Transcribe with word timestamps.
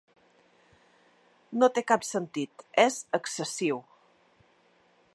No 1.63 1.69
té 1.75 1.85
cap 1.93 2.07
sentit, 2.09 2.67
és 2.87 2.99
excessiu. 3.21 3.83